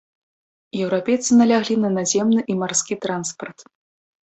Еўрапейцы 0.85 1.37
наляглі 1.41 1.77
на 1.83 1.93
наземны 1.99 2.41
і 2.55 2.59
марскі 2.65 3.01
транспарт. 3.07 3.57